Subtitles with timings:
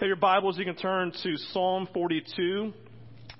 [0.00, 2.70] have your Bibles, you can turn to Psalm 42.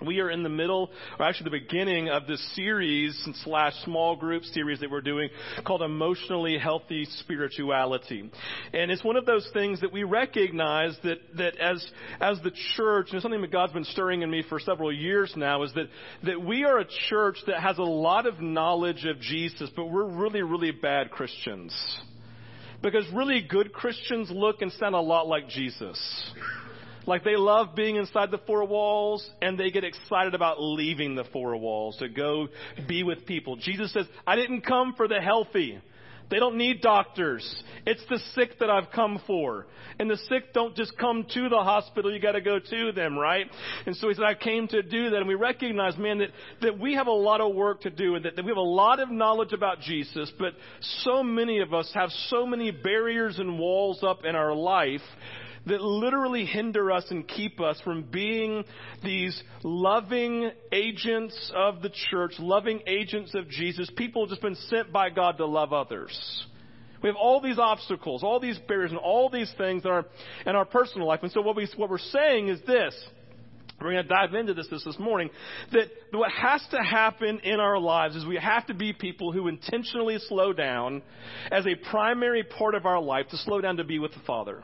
[0.06, 4.42] We are in the middle, or actually the beginning of this series slash small group
[4.44, 5.28] series that we're doing
[5.66, 8.30] called Emotionally Healthy Spirituality.
[8.72, 11.86] And it's one of those things that we recognize that, that as,
[12.20, 15.62] as the church, and something that God's been stirring in me for several years now,
[15.62, 15.88] is that,
[16.24, 20.08] that we are a church that has a lot of knowledge of Jesus, but we're
[20.08, 21.74] really, really bad Christians.
[22.86, 25.98] Because really good Christians look and sound a lot like Jesus.
[27.04, 31.24] Like they love being inside the four walls and they get excited about leaving the
[31.32, 32.46] four walls to go
[32.86, 33.56] be with people.
[33.56, 35.80] Jesus says, I didn't come for the healthy.
[36.30, 37.62] They don't need doctors.
[37.86, 39.66] It's the sick that I've come for.
[39.98, 43.46] And the sick don't just come to the hospital, you gotta go to them, right?
[43.86, 45.16] And so he said, I came to do that.
[45.16, 46.28] And we recognize, man, that,
[46.62, 48.60] that we have a lot of work to do and that, that we have a
[48.60, 50.52] lot of knowledge about Jesus, but
[51.04, 55.00] so many of us have so many barriers and walls up in our life
[55.66, 58.64] that literally hinder us and keep us from being
[59.04, 64.92] these loving agents of the church, loving agents of Jesus, people who've just been sent
[64.92, 66.46] by God to love others.
[67.02, 70.06] We have all these obstacles, all these barriers, and all these things that are
[70.46, 71.20] in our personal life.
[71.22, 72.94] And so what, we, what we're saying is this.
[73.80, 75.28] We're going to dive into this, this this morning.
[75.72, 79.48] That what has to happen in our lives is we have to be people who
[79.48, 81.02] intentionally slow down
[81.50, 84.62] as a primary part of our life to slow down to be with the Father.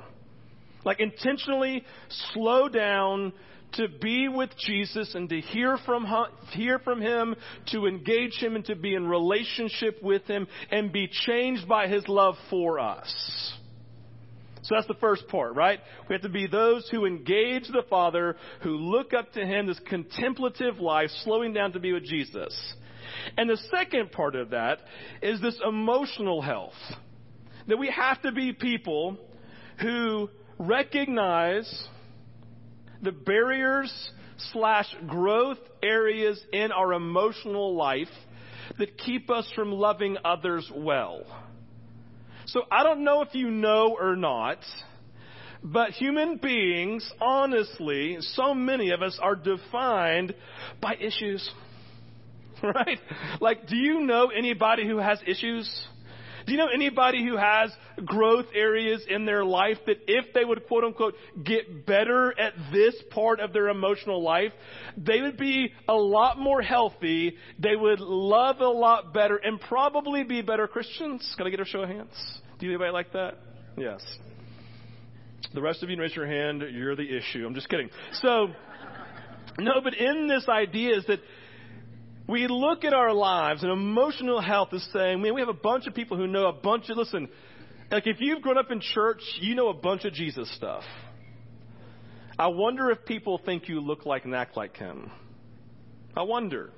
[0.84, 1.84] Like intentionally
[2.32, 3.32] slow down
[3.74, 6.06] to be with Jesus and to hear from,
[6.50, 7.34] hear from Him,
[7.68, 12.06] to engage Him and to be in relationship with Him and be changed by His
[12.08, 13.54] love for us.
[14.62, 15.80] So that's the first part, right?
[16.08, 19.80] We have to be those who engage the Father, who look up to Him, this
[19.88, 22.74] contemplative life, slowing down to be with Jesus.
[23.36, 24.78] And the second part of that
[25.20, 26.74] is this emotional health.
[27.66, 29.16] That we have to be people
[29.80, 31.88] who recognize
[33.02, 33.92] the barriers
[34.52, 38.08] slash growth areas in our emotional life
[38.78, 41.22] that keep us from loving others well.
[42.46, 44.58] So I don't know if you know or not,
[45.62, 50.34] but human beings, honestly, so many of us are defined
[50.80, 51.48] by issues.
[52.62, 53.00] Right?
[53.40, 55.68] Like, do you know anybody who has issues?
[56.46, 57.70] Do you know anybody who has
[58.04, 62.94] growth areas in their life that if they would quote unquote get better at this
[63.10, 64.52] part of their emotional life,
[64.96, 70.24] they would be a lot more healthy, they would love a lot better, and probably
[70.24, 71.34] be better Christians?
[71.36, 72.40] Can I get a show of hands?
[72.58, 73.34] Do you anybody like that?
[73.76, 74.02] Yes.
[75.54, 77.44] The rest of you raise your hand, you're the issue.
[77.46, 77.90] I'm just kidding.
[78.14, 78.48] So,
[79.58, 81.20] no, but in this idea is that
[82.32, 85.86] we look at our lives and emotional health is saying, man, we have a bunch
[85.86, 87.28] of people who know a bunch of, listen,
[87.90, 90.82] like if you've grown up in church, you know a bunch of Jesus stuff.
[92.38, 95.10] I wonder if people think you look like and act like him.
[96.16, 96.70] I wonder.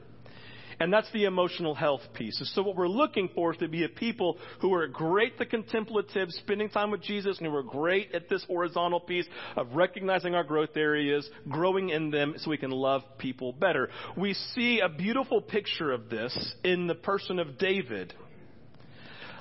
[0.81, 2.41] And that's the emotional health piece.
[2.55, 5.47] So what we're looking for is to be a people who are great at the
[5.47, 9.27] contemplative, spending time with Jesus, and who are great at this horizontal piece
[9.57, 13.89] of recognizing our growth areas, growing in them so we can love people better.
[14.17, 18.13] We see a beautiful picture of this in the person of David.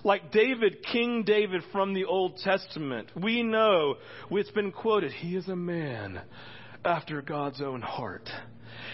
[0.03, 3.95] Like David, King David from the Old Testament, we know
[4.31, 6.21] it's been quoted, he is a man
[6.83, 8.29] after God's own heart.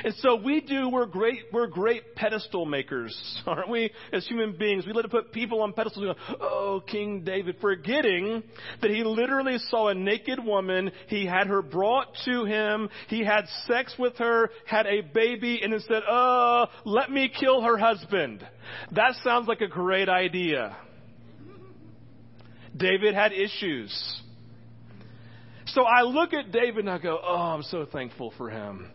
[0.04, 3.92] And so we do, we're great, we're great pedestal makers, aren't we?
[4.14, 7.58] As human beings, we let to put people on pedestals and go, oh, King David,
[7.60, 8.44] forgetting
[8.82, 13.46] that he literally saw a naked woman, he had her brought to him, he had
[13.68, 18.48] sex with her, had a baby, and then said, oh, let me kill her husband.
[18.94, 20.78] That sounds like a great idea.
[22.76, 24.22] David had issues.
[25.68, 28.90] So I look at David and I go, oh, I'm so thankful for him.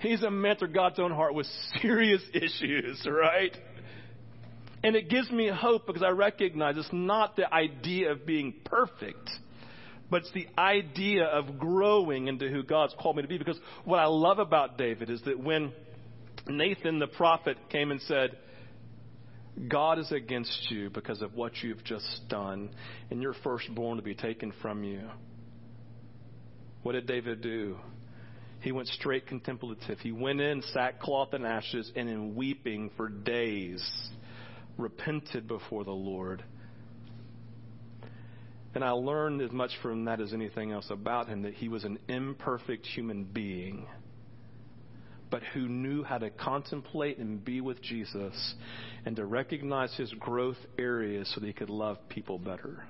[0.00, 1.46] He's a man God's own heart with
[1.80, 3.56] serious issues, right?
[4.82, 9.30] And it gives me hope because I recognize it's not the idea of being perfect,
[10.10, 13.36] but it's the idea of growing into who God's called me to be.
[13.36, 15.72] Because what I love about David is that when
[16.48, 18.38] Nathan the prophet came and said,
[19.68, 22.70] God is against you because of what you've just done,
[23.10, 25.02] and your firstborn to be taken from you.
[26.82, 27.76] What did David do?
[28.60, 29.98] He went straight contemplative.
[30.00, 33.82] He went in sackcloth and ashes and in weeping for days
[34.76, 36.44] repented before the Lord.
[38.74, 41.84] And I learned as much from that as anything else about him that he was
[41.84, 43.86] an imperfect human being,
[45.28, 48.54] but who knew how to contemplate and be with Jesus
[49.04, 52.84] and to recognize his growth areas so that he could love people better.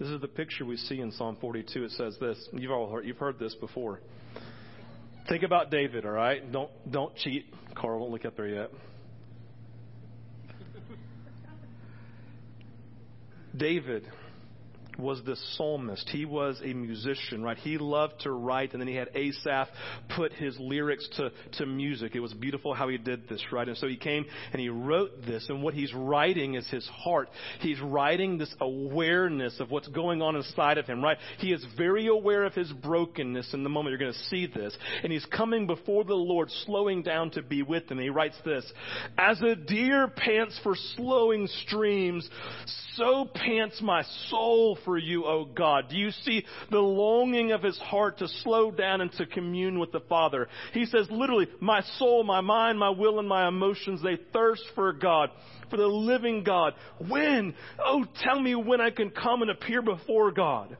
[0.00, 1.84] This is the picture we see in Psalm 42.
[1.84, 2.48] It says this.
[2.52, 4.00] You've all heard, you've heard this before.
[5.28, 6.50] Think about David, all right?
[6.50, 7.46] Don't don't cheat.
[7.74, 8.70] Carl, don't look up there yet.
[13.56, 14.06] David
[15.00, 16.08] was the psalmist.
[16.10, 17.56] He was a musician, right?
[17.58, 19.68] He loved to write, and then he had Asaph
[20.16, 22.14] put his lyrics to, to music.
[22.14, 23.66] It was beautiful how he did this, right?
[23.66, 27.28] And so he came and he wrote this, and what he's writing is his heart.
[27.60, 31.18] He's writing this awareness of what's going on inside of him, right?
[31.38, 33.92] He is very aware of his brokenness in the moment.
[33.92, 34.76] You're going to see this.
[35.02, 37.98] And he's coming before the Lord, slowing down to be with him.
[37.98, 38.70] And he writes this
[39.18, 42.28] As a deer pants for slowing streams,
[42.94, 45.88] so pants my soul for you, O God.
[45.88, 49.92] Do you see the longing of his heart to slow down and to commune with
[49.92, 50.48] the Father?
[50.72, 54.92] He says literally, my soul, my mind, my will, and my emotions, they thirst for
[54.92, 55.30] God,
[55.70, 56.74] for the living God.
[57.08, 57.54] When?
[57.84, 60.76] Oh, tell me when I can come and appear before God.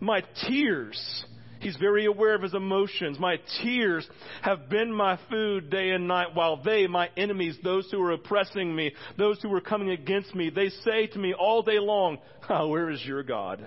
[0.00, 1.24] My tears
[1.62, 3.20] He's very aware of his emotions.
[3.20, 4.08] My tears
[4.42, 8.74] have been my food day and night while they, my enemies, those who are oppressing
[8.74, 12.18] me, those who are coming against me, they say to me all day long,
[12.50, 13.64] oh, where is your God?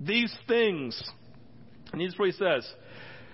[0.00, 1.00] These things,
[1.92, 2.68] and is what he says,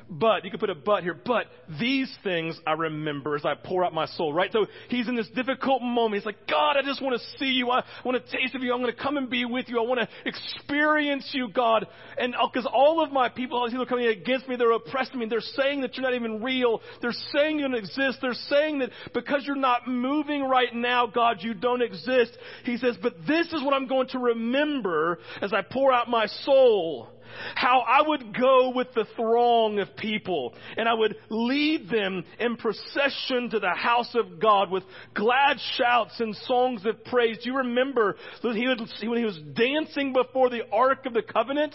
[0.08, 1.46] but, you could put a but here, but
[1.80, 4.52] these things I remember as I pour out my soul, right?
[4.52, 6.22] So he's in this difficult moment.
[6.22, 7.70] He's like, God, I just want to see you.
[7.70, 8.72] I want to taste of you.
[8.72, 9.80] I'm going to come and be with you.
[9.82, 11.86] I want to experience you, God.
[12.18, 15.18] And because all of my people, all these people are coming against me, they're oppressing
[15.18, 15.26] me.
[15.26, 16.80] They're saying that you're not even real.
[17.02, 18.18] They're saying you don't exist.
[18.22, 22.36] They're saying that because you're not moving right now, God, you don't exist.
[22.64, 26.26] He says, but this is what I'm going to remember as I pour out my
[26.26, 27.08] soul
[27.54, 32.56] how I would go with the throng of people and I would lead them in
[32.56, 34.84] procession to the house of God with
[35.14, 37.38] glad shouts and songs of praise.
[37.42, 41.22] Do you remember that he would, when he was dancing before the Ark of the
[41.22, 41.74] Covenant?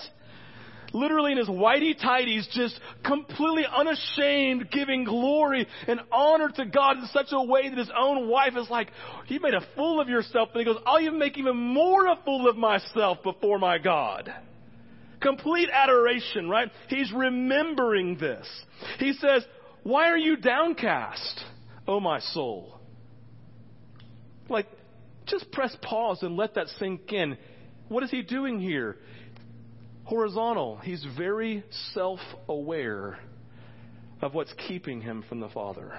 [0.94, 7.06] literally in his whitey tighties, just completely unashamed, giving glory and honor to God in
[7.08, 8.92] such a way that his own wife is like,
[9.28, 10.50] You made a fool of yourself.
[10.54, 14.34] And he goes, I'll even make even more a fool of myself before my God.
[15.22, 16.70] Complete adoration, right?
[16.88, 18.48] He's remembering this.
[18.98, 19.46] He says,
[19.84, 21.44] Why are you downcast,
[21.88, 22.80] O my soul?
[24.50, 24.68] Like,
[25.28, 27.38] just press pause and let that sink in.
[27.88, 28.98] What is he doing here?
[30.06, 30.78] Horizontal.
[30.78, 31.64] He's very
[31.94, 32.20] self
[32.50, 33.20] aware
[34.22, 35.98] of what's keeping him from the Father.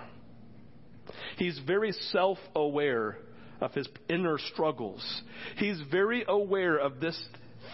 [1.36, 3.18] He's very self aware
[3.60, 5.22] of his inner struggles.
[5.56, 7.18] He's very aware of this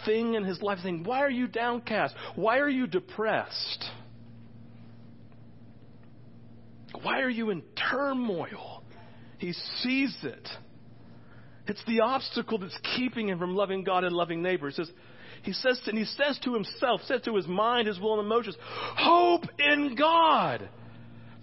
[0.05, 2.15] thing in his life saying, Why are you downcast?
[2.35, 3.85] Why are you depressed?
[7.01, 8.83] Why are you in turmoil?
[9.37, 10.47] He sees it.
[11.67, 14.75] It's the obstacle that's keeping him from loving God and loving neighbors.
[14.75, 14.93] He says,
[15.43, 18.57] he says, and he says to himself, says to his mind, his will, and emotions,
[18.59, 20.67] hope in God,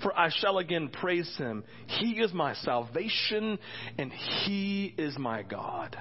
[0.02, 1.64] for I shall again praise him.
[1.86, 3.58] He is my salvation,
[3.96, 5.96] and he is my God.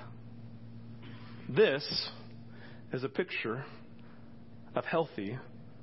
[1.48, 2.10] This
[2.94, 3.66] is a picture
[4.76, 5.38] of healthy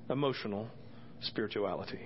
[0.08, 0.68] emotional
[1.20, 2.00] spirituality.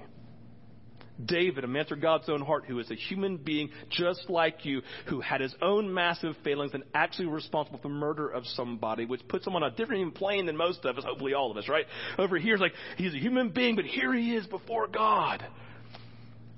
[1.25, 4.83] David, a man after God's own heart, who is a human being just like you,
[5.07, 9.27] who had his own massive failings and actually responsible for the murder of somebody, which
[9.27, 11.87] puts him on a different plane than most of us, hopefully all of us, right?
[12.19, 15.43] Over here, it's like he's a human being, but here he is before God.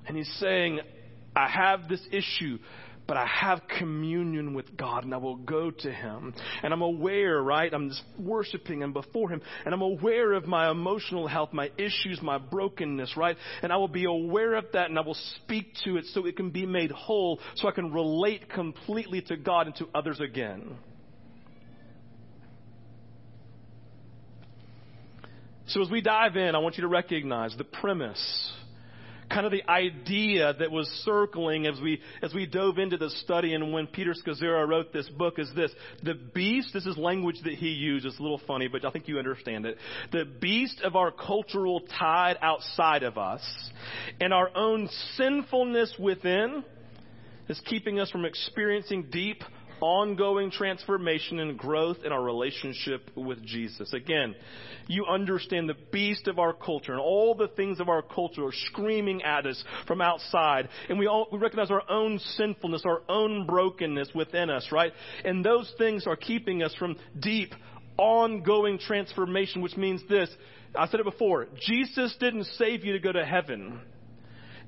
[0.07, 0.81] And he's saying,
[1.37, 2.59] I have this issue
[3.09, 6.35] but I have communion with God and I will go to Him.
[6.63, 7.73] And I'm aware, right?
[7.73, 9.41] I'm just worshiping Him before Him.
[9.65, 13.37] And I'm aware of my emotional health, my issues, my brokenness, right?
[13.63, 16.37] And I will be aware of that and I will speak to it so it
[16.37, 20.77] can be made whole so I can relate completely to God and to others again.
[25.69, 28.53] So as we dive in, I want you to recognize the premise
[29.29, 33.55] kind of the idea that was circling as we, as we dove into the study
[33.55, 35.71] and when Peter Scazzero wrote this book is this.
[36.03, 38.07] The beast, this is language that he used.
[38.07, 39.77] It's a little funny, but I think you understand it.
[40.13, 43.43] The beast of our cultural tide outside of us
[44.21, 46.65] and our own sinfulness within
[47.49, 49.43] is keeping us from experiencing deep,
[49.81, 53.93] ongoing transformation and growth in our relationship with Jesus.
[53.93, 54.35] Again,
[54.87, 58.53] you understand the beast of our culture and all the things of our culture are
[58.53, 60.69] screaming at us from outside.
[60.89, 64.93] And we all we recognize our own sinfulness, our own brokenness within us, right?
[65.25, 67.55] And those things are keeping us from deep,
[67.97, 70.31] ongoing transformation, which means this.
[70.75, 71.49] I said it before.
[71.67, 73.81] Jesus didn't save you to go to heaven.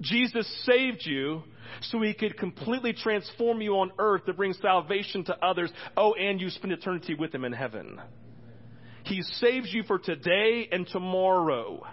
[0.00, 1.42] Jesus saved you
[1.82, 5.70] so he could completely transform you on earth to bring salvation to others.
[5.96, 8.00] Oh, and you spend eternity with him in heaven.
[9.04, 11.86] He saves you for today and tomorrow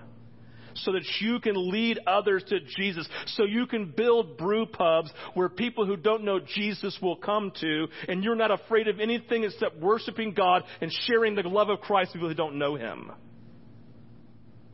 [0.76, 5.50] so that you can lead others to Jesus, so you can build brew pubs where
[5.50, 9.80] people who don't know Jesus will come to, and you're not afraid of anything except
[9.80, 13.12] worshiping God and sharing the love of Christ with people who don't know Him.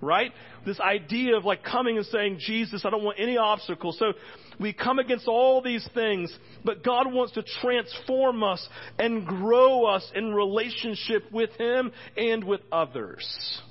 [0.04, 0.32] Right?
[0.66, 3.98] This idea of like coming and saying, Jesus, I don't want any obstacles.
[3.98, 4.14] So
[4.60, 8.68] we come against all these things, but God wants to transform us
[9.00, 13.62] and grow us in relationship with Him and with others.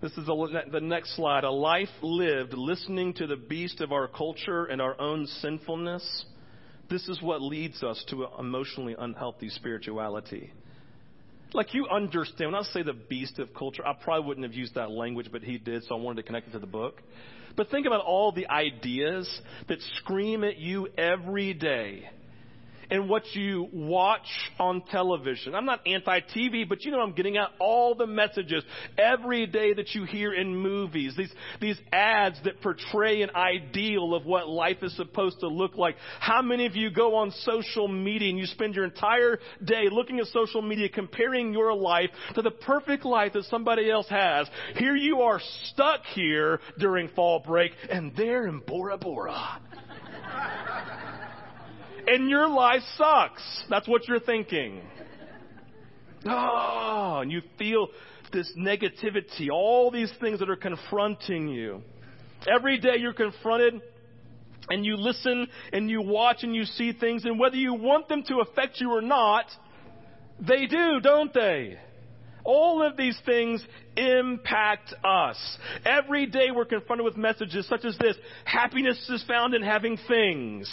[0.00, 1.42] This is a, the next slide.
[1.42, 6.24] A life lived listening to the beast of our culture and our own sinfulness.
[6.88, 10.52] This is what leads us to emotionally unhealthy spirituality.
[11.54, 14.74] Like you understand, when I say the beast of culture, I probably wouldn't have used
[14.74, 17.00] that language, but he did, so I wanted to connect it to the book.
[17.56, 19.28] But think about all the ideas
[19.68, 22.08] that scream at you every day
[22.90, 24.26] and what you watch
[24.58, 25.54] on television.
[25.54, 28.64] I'm not anti-TV, but you know I'm getting at all the messages
[28.96, 31.14] every day that you hear in movies.
[31.16, 35.96] These, these ads that portray an ideal of what life is supposed to look like.
[36.20, 40.20] How many of you go on social media and you spend your entire day looking
[40.20, 44.48] at social media comparing your life to the perfect life that somebody else has?
[44.76, 49.60] Here you are stuck here during fall break and they're in Bora Bora
[52.08, 53.42] and your life sucks.
[53.68, 54.80] That's what you're thinking.
[56.26, 57.88] Oh, and you feel
[58.32, 61.82] this negativity, all these things that are confronting you.
[62.52, 63.80] Every day you're confronted
[64.68, 68.22] and you listen and you watch and you see things, and whether you want them
[68.24, 69.46] to affect you or not,
[70.40, 71.78] they do, don't they?
[72.44, 73.64] All of these things
[73.96, 75.58] impact us.
[75.84, 80.70] Every day we're confronted with messages such as this happiness is found in having things.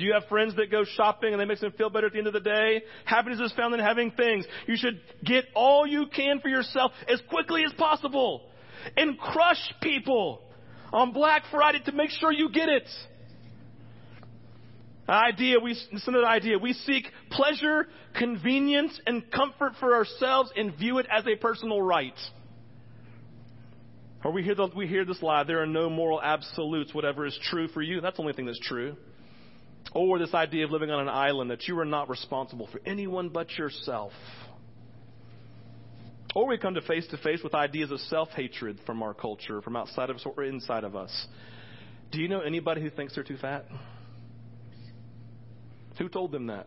[0.00, 2.18] Do you have friends that go shopping and they make them feel better at the
[2.18, 2.82] end of the day?
[3.04, 4.46] Happiness is found in having things.
[4.66, 8.48] You should get all you can for yourself as quickly as possible
[8.96, 10.40] and crush people
[10.90, 12.88] on Black Friday to make sure you get it.
[15.06, 16.56] Idea, we, to the idea.
[16.56, 22.18] We seek pleasure, convenience, and comfort for ourselves and view it as a personal right.
[24.24, 26.94] Or we hear, the, we hear this lie, there are no moral absolutes.
[26.94, 28.96] Whatever is true for you, that's the only thing that's true.
[29.92, 33.28] Or this idea of living on an island that you are not responsible for anyone
[33.28, 34.12] but yourself.
[36.34, 39.60] Or we come to face to face with ideas of self hatred from our culture,
[39.62, 41.26] from outside of us or inside of us.
[42.12, 43.66] Do you know anybody who thinks they're too fat?
[45.98, 46.66] Who told them that?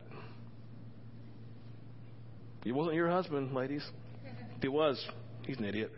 [2.63, 3.83] He wasn't your husband, ladies.
[4.57, 5.03] If he was,
[5.45, 5.91] he's an idiot.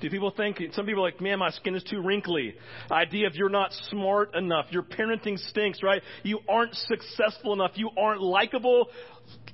[0.00, 2.54] Do people think, some people are like, man, my skin is too wrinkly.
[2.90, 4.66] Idea of you're not smart enough.
[4.70, 6.02] Your parenting stinks, right?
[6.22, 7.72] You aren't successful enough.
[7.74, 8.88] You aren't likable,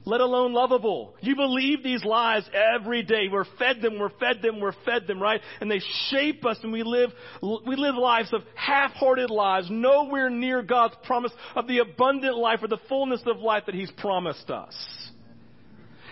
[0.05, 1.15] let alone lovable.
[1.23, 2.43] You believe these lies
[2.75, 3.29] every day.
[3.33, 5.41] We're fed them, we're fed them, we're fed them, right?
[5.61, 7.11] And they shape us and we live,
[7.43, 12.69] we live lives of half-hearted lives, nowhere near God's promise of the abundant life or
[12.69, 14.75] the fullness of life that He's promised us.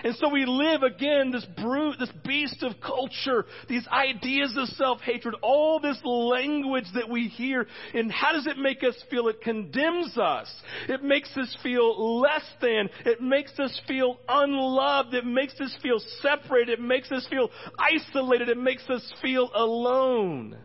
[0.04, 5.36] And so we live again this brute, this beast of culture, these ideas of self-hatred,
[5.42, 7.66] all this language that we hear.
[7.94, 9.28] And how does it make us feel?
[9.28, 10.52] It condemns us.
[10.88, 12.90] It makes us feel less than.
[13.06, 15.14] It makes us feel unloved.
[15.14, 16.80] It makes us feel separated.
[16.80, 18.48] It makes us feel isolated.
[18.48, 20.56] It makes us feel alone.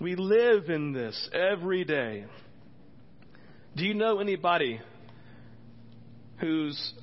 [0.00, 2.26] We live in this every day.
[3.76, 4.80] Do you know anybody
[6.38, 6.94] who's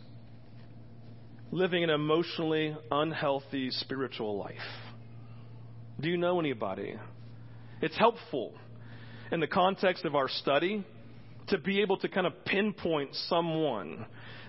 [1.56, 4.58] living an emotionally unhealthy spiritual life?
[6.02, 6.96] Do you know anybody?
[7.82, 8.54] It's helpful
[9.32, 10.86] in the context of our study
[11.48, 14.06] to be able to kind of pinpoint someone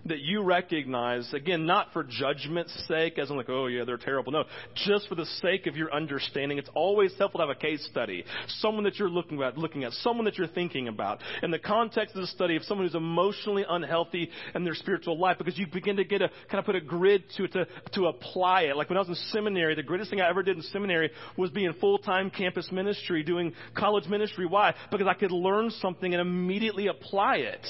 [0.08, 4.32] that you recognize, again, not for judgment's sake, as in like, oh yeah, they're terrible.
[4.32, 4.44] No,
[4.74, 6.58] just for the sake of your understanding.
[6.58, 8.24] It's always helpful to have a case study.
[8.60, 11.20] Someone that you're looking at, looking at, someone that you're thinking about.
[11.42, 15.38] In the context of the study of someone who's emotionally unhealthy in their spiritual life,
[15.38, 18.06] because you begin to get a, kind of put a grid to it to, to
[18.06, 18.76] apply it.
[18.76, 21.50] Like when I was in seminary, the greatest thing I ever did in seminary was
[21.50, 24.46] be in full-time campus ministry, doing college ministry.
[24.46, 24.74] Why?
[24.90, 27.66] Because I could learn something and immediately apply it.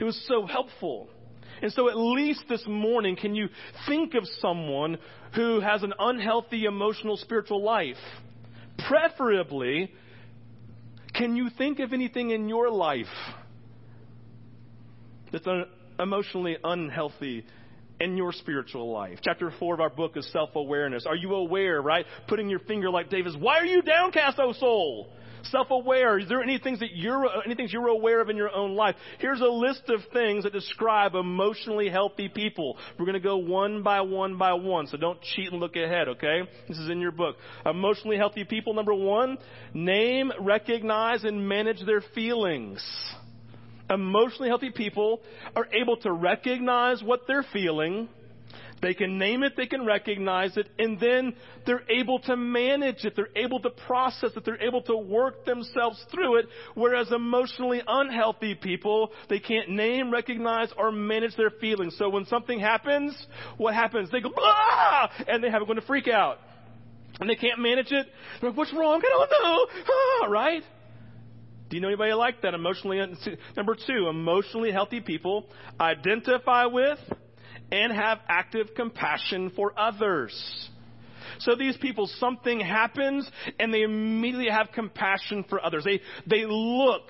[0.00, 1.08] It was so helpful.
[1.62, 3.48] And so, at least this morning, can you
[3.86, 4.98] think of someone
[5.34, 7.98] who has an unhealthy emotional spiritual life?
[8.88, 9.92] Preferably,
[11.14, 13.06] can you think of anything in your life
[15.30, 15.46] that's
[15.98, 17.44] emotionally unhealthy
[18.00, 19.18] in your spiritual life.
[19.22, 21.06] Chapter 4 of our book is self awareness.
[21.06, 22.06] Are you aware, right?
[22.28, 25.12] Putting your finger like David's, why are you downcast, O soul?
[25.44, 26.18] Self-aware.
[26.18, 28.74] Is there any things that you're, uh, any things you're aware of in your own
[28.74, 28.94] life?
[29.18, 32.76] Here's a list of things that describe emotionally healthy people.
[32.98, 36.08] We're going to go one by one by one, so don't cheat and look ahead,
[36.08, 36.42] okay?
[36.68, 37.36] This is in your book.
[37.64, 39.38] Emotionally healthy people, number one,
[39.74, 42.84] name, recognize, and manage their feelings
[43.90, 45.20] emotionally healthy people
[45.56, 48.08] are able to recognize what they're feeling.
[48.82, 51.34] They can name it, they can recognize it, and then
[51.66, 53.14] they're able to manage it.
[53.14, 54.44] They're able to process it.
[54.44, 56.46] They're able to work themselves through it.
[56.74, 61.96] Whereas emotionally unhealthy people, they can't name, recognize, or manage their feelings.
[61.98, 63.14] So when something happens,
[63.58, 64.10] what happens?
[64.10, 65.10] They go, ah!
[65.28, 66.38] And they have a going to freak out.
[67.20, 68.06] And they can't manage it.
[68.40, 69.02] They're like, what's wrong?
[69.04, 69.66] I don't know.
[70.22, 70.62] Ah, right?
[71.68, 72.54] Do you know anybody like that?
[72.54, 72.98] Emotionally,
[73.56, 75.46] number two, emotionally healthy people
[75.78, 76.98] identify with
[77.72, 80.68] and have active compassion for others.
[81.40, 85.84] So these people, something happens and they immediately have compassion for others.
[85.84, 87.02] They, they look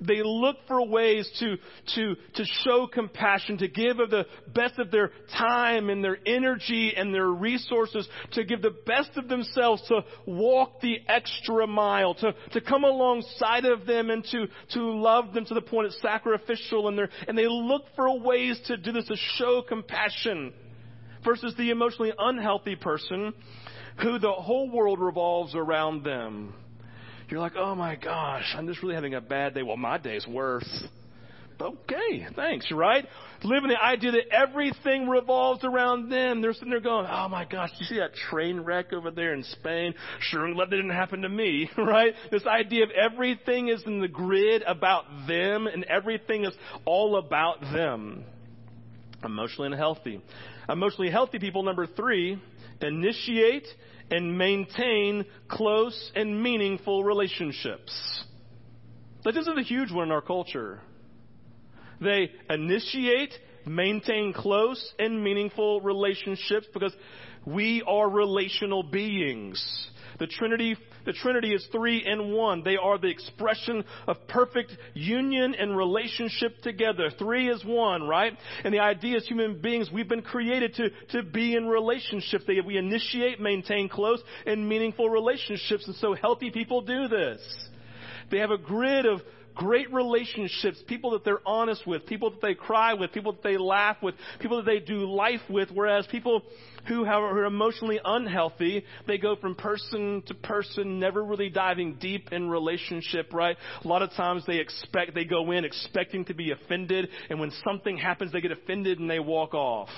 [0.00, 1.56] they look for ways to,
[1.94, 6.94] to, to show compassion, to give of the best of their time and their energy
[6.96, 12.34] and their resources, to give the best of themselves, to walk the extra mile, to,
[12.52, 16.88] to come alongside of them and to, to love them to the point it's sacrificial
[16.88, 20.52] and, and they look for ways to do this, to show compassion
[21.24, 23.32] versus the emotionally unhealthy person
[24.02, 26.54] who the whole world revolves around them
[27.28, 29.62] you're like, oh my gosh, I'm just really having a bad day.
[29.62, 30.84] Well, my day's worse.
[31.60, 33.06] Okay, thanks, right?
[33.42, 36.42] Living the idea that everything revolves around them.
[36.42, 39.42] They're sitting there going, oh my gosh, you see that train wreck over there in
[39.42, 39.94] Spain?
[40.20, 42.12] Sure glad that didn't happen to me, right?
[42.30, 46.52] This idea of everything is in the grid about them and everything is
[46.84, 48.24] all about them.
[49.24, 50.20] Emotionally unhealthy.
[50.68, 52.38] Emotionally healthy people, number three,
[52.82, 53.66] initiate
[54.10, 58.24] and maintain close and meaningful relationships.
[59.24, 60.80] Like this is a huge one in our culture.
[62.00, 63.32] They initiate,
[63.66, 66.94] maintain close and meaningful relationships because
[67.44, 69.88] we are relational beings.
[70.18, 72.62] The Trinity, the Trinity is three in one.
[72.62, 77.10] They are the expression of perfect union and relationship together.
[77.18, 78.32] Three is one, right?
[78.64, 82.42] And the idea is human beings, we've been created to, to be in relationship.
[82.46, 85.86] They, we initiate, maintain close and meaningful relationships.
[85.86, 87.40] And so healthy people do this.
[88.30, 89.22] They have a grid of
[89.56, 93.56] great relationships, people that they're honest with, people that they cry with, people that they
[93.56, 96.42] laugh with, people that they do life with, whereas people
[96.86, 102.48] who are emotionally unhealthy, they go from person to person, never really diving deep in
[102.48, 103.56] relationship, right?
[103.84, 107.50] A lot of times they expect, they go in expecting to be offended, and when
[107.64, 109.88] something happens, they get offended and they walk off.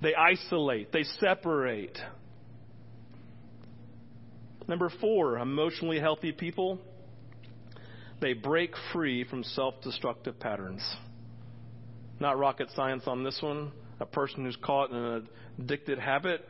[0.00, 1.98] They isolate, they separate.
[4.68, 6.78] Number four, emotionally healthy people
[8.20, 10.82] they break free from self destructive patterns.
[12.20, 13.70] Not rocket science on this one.
[14.00, 15.28] A person who's caught in an
[15.58, 16.44] addicted habit,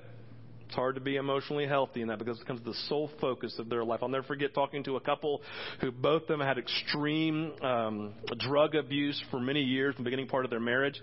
[0.67, 3.71] it's hard to be emotionally healthy in that because it becomes the sole focus of
[3.71, 4.01] their life.
[4.03, 5.41] I'll never forget talking to a couple
[5.81, 10.45] who both of them had extreme um, drug abuse for many years, the beginning part
[10.45, 11.01] of their marriage,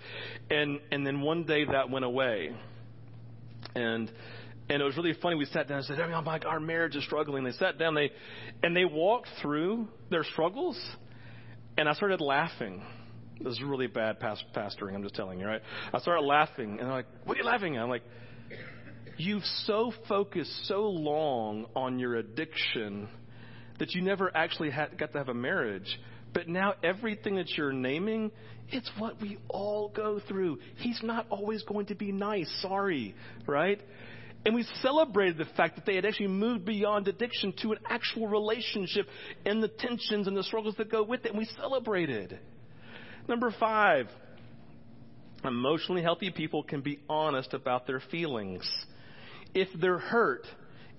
[0.51, 2.55] and and then one day that went away,
[3.73, 4.11] and
[4.69, 5.35] and it was really funny.
[5.35, 8.11] We sat down and said, "Oh my, our marriage is struggling." They sat down, they
[8.63, 10.79] and they walked through their struggles,
[11.77, 12.83] and I started laughing.
[13.39, 14.95] This is really bad past, pastoring.
[14.95, 15.61] I'm just telling you, right?
[15.93, 18.03] I started laughing, and they're like, "What are you laughing at?" I'm like,
[19.17, 23.07] "You've so focused so long on your addiction
[23.77, 25.99] that you never actually had, got to have a marriage."
[26.33, 28.31] But now everything that you're naming,
[28.69, 30.59] it's what we all go through.
[30.77, 32.49] He's not always going to be nice.
[32.61, 33.15] Sorry,
[33.47, 33.79] right?
[34.45, 38.27] And we celebrated the fact that they had actually moved beyond addiction to an actual
[38.27, 39.07] relationship
[39.43, 41.29] and the tensions and the struggles that go with it.
[41.29, 42.39] And we celebrated.
[43.27, 44.07] Number five,
[45.43, 48.69] emotionally healthy people can be honest about their feelings.
[49.55, 50.45] If they're hurt,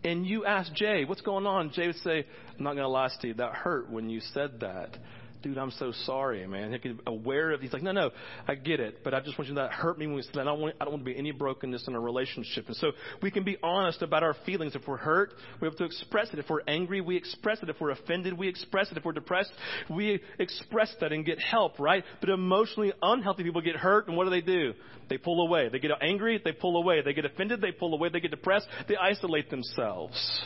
[0.03, 1.71] and you ask Jay, what's going on?
[1.73, 4.97] Jay would say, I'm not going to lie, Steve, that hurt when you said that
[5.42, 6.72] dude, I'm so sorry, man.
[6.72, 7.61] He could aware of.
[7.61, 8.11] He's like, no, no,
[8.46, 10.22] I get it, but I just want you to that hurt me when we.
[10.40, 12.66] I don't want, I don't want to be any brokenness in a relationship.
[12.66, 14.75] And so we can be honest about our feelings.
[14.75, 16.38] If we're hurt, we have to express it.
[16.38, 17.68] If we're angry, we express it.
[17.68, 18.96] If we're offended, we express it.
[18.96, 19.53] If we're depressed,
[19.90, 22.05] we express that and get help, right?
[22.20, 24.75] But emotionally unhealthy people get hurt, and what do they do?
[25.09, 25.68] They pull away.
[25.68, 27.03] They get angry, they pull away.
[27.03, 28.09] They get offended, they pull away.
[28.09, 30.44] They get depressed, they isolate themselves.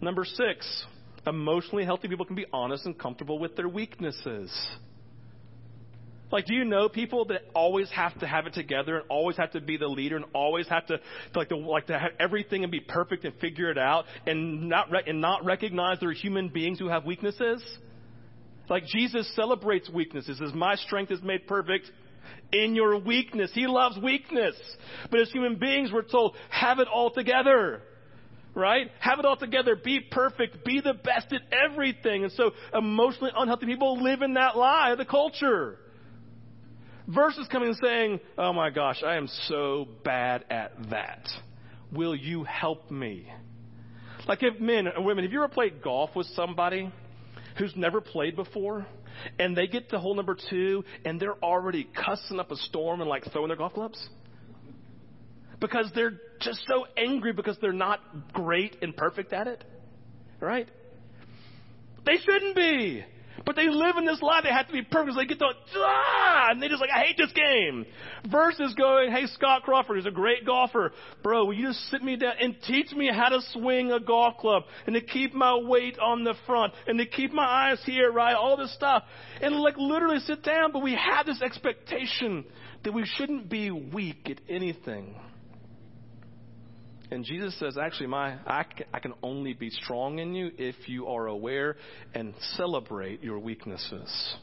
[0.00, 0.84] Number six,
[1.26, 4.50] Emotionally healthy people can be honest and comfortable with their weaknesses.
[6.32, 9.52] Like, do you know people that always have to have it together and always have
[9.52, 10.98] to be the leader and always have to,
[11.34, 14.90] like, to, like to have everything and be perfect and figure it out and not
[14.90, 17.62] re- and not recognize they're human beings who have weaknesses?
[18.70, 20.40] Like Jesus celebrates weaknesses.
[20.42, 21.90] As my strength is made perfect
[22.52, 23.50] in your weakness.
[23.52, 24.54] He loves weakness.
[25.10, 27.82] But as human beings, we're told, have it all together
[28.54, 28.90] right?
[29.00, 29.76] Have it all together.
[29.76, 30.64] Be perfect.
[30.64, 32.24] Be the best at everything.
[32.24, 35.78] And so emotionally unhealthy people live in that lie of the culture.
[37.08, 41.28] Versus coming and saying, Oh my gosh, I am so bad at that.
[41.92, 43.30] Will you help me?
[44.26, 46.90] Like if men and women, have you ever played golf with somebody
[47.58, 48.86] who's never played before?
[49.38, 53.10] And they get to hole number two and they're already cussing up a storm and
[53.10, 54.08] like throwing their golf clubs?
[55.62, 58.00] Because they're just so angry because they're not
[58.34, 59.64] great and perfect at it.
[60.40, 60.68] Right?
[62.04, 63.04] They shouldn't be.
[63.46, 64.44] But they live in this life.
[64.44, 65.14] They have to be perfect.
[65.14, 65.46] So they get to,
[65.76, 67.86] ah, and they just like, I hate this game.
[68.30, 70.92] Versus going, hey, Scott Crawford is a great golfer.
[71.22, 74.36] Bro, will you just sit me down and teach me how to swing a golf
[74.38, 78.12] club and to keep my weight on the front and to keep my eyes here,
[78.12, 78.34] right?
[78.34, 79.04] All this stuff.
[79.40, 82.44] And like literally sit down, but we have this expectation
[82.84, 85.14] that we shouldn't be weak at anything.
[87.12, 91.08] And Jesus says, actually, my, I, I can only be strong in you if you
[91.08, 91.76] are aware
[92.14, 94.34] and celebrate your weaknesses.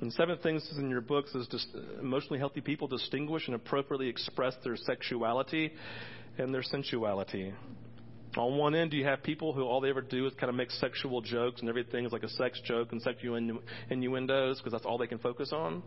[0.00, 4.08] And seven things in your books is just uh, emotionally healthy people distinguish and appropriately
[4.08, 5.74] express their sexuality
[6.38, 7.52] and their sensuality.
[8.38, 10.56] On one end, do you have people who all they ever do is kind of
[10.56, 13.36] make sexual jokes and everything is like a sex joke and sexual
[13.90, 15.82] innuendos because that's all they can focus on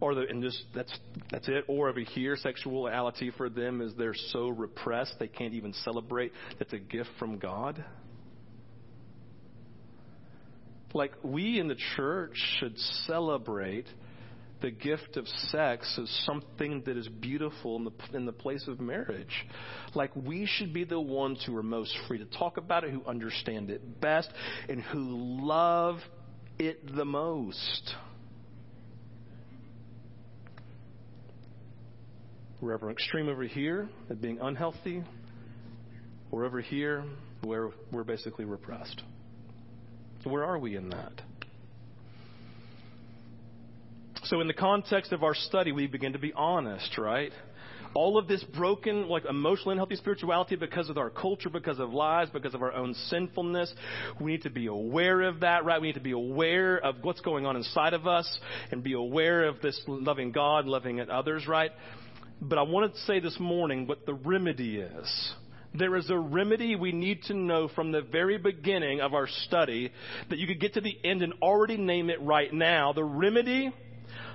[0.00, 0.92] or the, and just that's
[1.30, 1.64] that's it.
[1.68, 6.72] Or over here, sexuality for them is they're so repressed they can't even celebrate that's
[6.72, 7.84] a gift from God.
[10.92, 13.86] Like we in the church should celebrate
[14.62, 18.80] the gift of sex as something that is beautiful in the, in the place of
[18.80, 19.46] marriage.
[19.94, 23.04] Like we should be the ones who are most free to talk about it, who
[23.04, 24.30] understand it best,
[24.68, 25.98] and who love
[26.58, 27.94] it the most.
[32.66, 35.04] We're ever extreme over here at being unhealthy,
[36.32, 37.04] or over here
[37.44, 39.04] where we're basically repressed.
[40.24, 41.12] Where are we in that?
[44.24, 47.30] So, in the context of our study, we begin to be honest, right?
[47.94, 52.28] All of this broken, like emotionally unhealthy spirituality because of our culture, because of lies,
[52.30, 53.72] because of our own sinfulness.
[54.20, 55.80] We need to be aware of that, right?
[55.80, 58.40] We need to be aware of what's going on inside of us
[58.72, 61.70] and be aware of this loving God, loving at others, right?
[62.40, 65.32] But I wanted to say this morning what the remedy is.
[65.74, 69.92] There is a remedy we need to know from the very beginning of our study
[70.30, 72.92] that you could get to the end and already name it right now.
[72.92, 73.72] The remedy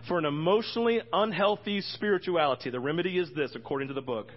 [0.08, 2.70] for an emotionally unhealthy spirituality.
[2.70, 4.28] The remedy is this, according to the book.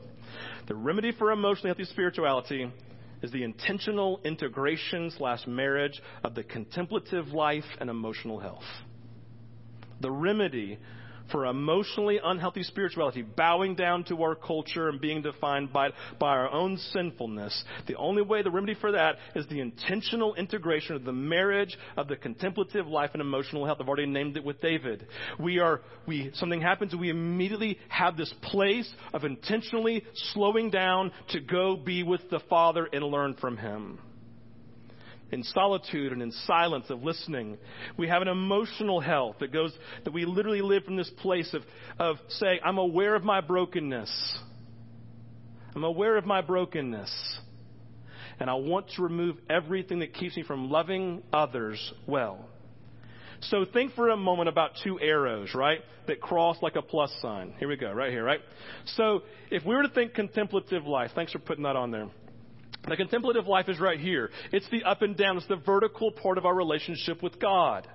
[0.66, 2.70] The remedy for emotionally healthy spirituality
[3.22, 8.64] is the intentional integration slash marriage of the contemplative life and emotional health.
[10.00, 10.78] The remedy
[11.30, 16.50] for emotionally unhealthy spirituality, bowing down to our culture and being defined by, by our
[16.50, 17.64] own sinfulness.
[17.86, 22.08] The only way, the remedy for that is the intentional integration of the marriage of
[22.08, 23.78] the contemplative life and emotional health.
[23.80, 25.06] I've already named it with David.
[25.38, 31.12] We are, we, something happens and we immediately have this place of intentionally slowing down
[31.30, 33.98] to go be with the Father and learn from Him
[35.34, 37.58] in solitude and in silence of listening.
[37.98, 41.62] We have an emotional health that goes, that we literally live from this place of,
[41.98, 44.38] of saying, I'm aware of my brokenness.
[45.74, 47.38] I'm aware of my brokenness.
[48.38, 52.48] And I want to remove everything that keeps me from loving others well.
[53.40, 55.80] So think for a moment about two arrows, right?
[56.06, 57.54] That cross like a plus sign.
[57.58, 58.40] Here we go, right here, right?
[58.96, 62.08] So if we were to think contemplative life, thanks for putting that on there.
[62.86, 64.30] The contemplative life is right here.
[64.52, 65.38] It's the up and down.
[65.38, 67.88] It's the vertical part of our relationship with God.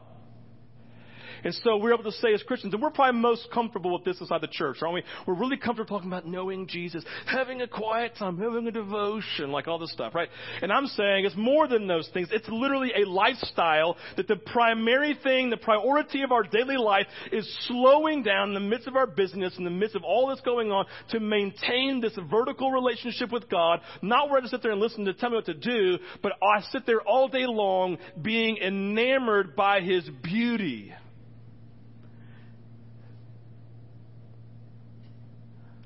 [1.43, 4.19] And so we're able to say as Christians, and we're probably most comfortable with this
[4.19, 5.03] inside the church, aren't we?
[5.27, 9.67] We're really comfortable talking about knowing Jesus, having a quiet time, having a devotion, like
[9.67, 10.29] all this stuff, right?
[10.61, 12.29] And I'm saying it's more than those things.
[12.31, 17.47] It's literally a lifestyle that the primary thing, the priority of our daily life is
[17.67, 20.71] slowing down in the midst of our business, in the midst of all that's going
[20.71, 24.81] on, to maintain this vertical relationship with God, not where I just sit there and
[24.81, 28.57] listen to tell me what to do, but I sit there all day long being
[28.57, 30.93] enamored by His beauty.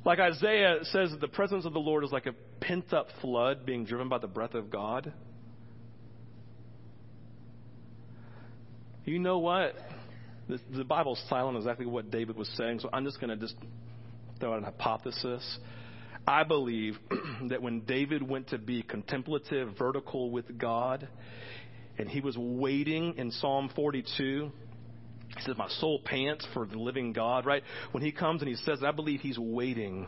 [0.05, 3.85] Like Isaiah says the presence of the Lord is like a pent up flood being
[3.85, 5.13] driven by the breath of God.
[9.05, 9.75] You know what?
[10.49, 13.55] The, the Bible's silent exactly what David was saying, so I'm just going to just
[14.39, 15.59] throw out an hypothesis.
[16.27, 16.97] I believe
[17.49, 21.07] that when David went to be contemplative, vertical with God,
[21.97, 24.51] and he was waiting in Psalm 42,
[25.37, 27.63] he says, My soul pants for the living God, right?
[27.91, 30.07] When he comes and he says, I believe he's waiting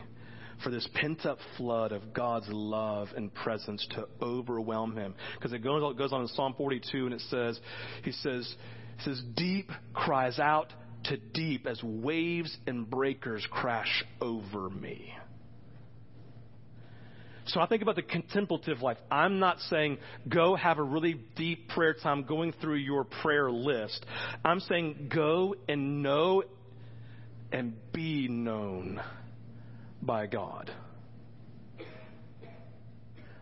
[0.62, 5.14] for this pent up flood of God's love and presence to overwhelm him.
[5.34, 7.60] Because it goes, it goes on in Psalm 42 and it says,
[8.02, 8.54] He says,
[8.98, 10.72] it says, Deep cries out
[11.04, 15.12] to deep as waves and breakers crash over me.
[17.46, 18.98] So I think about the contemplative life.
[19.10, 24.04] I'm not saying go have a really deep prayer time going through your prayer list.
[24.44, 26.42] I'm saying go and know
[27.52, 29.00] and be known
[30.02, 30.72] by God.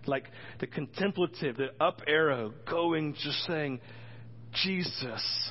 [0.06, 0.24] Like
[0.60, 3.80] the contemplative, the up arrow, going, just saying,
[4.52, 5.50] Jesus.